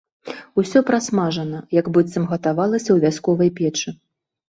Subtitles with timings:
[0.61, 3.99] Усё прасмажана, як быццам гатавалася ў вясковай печы.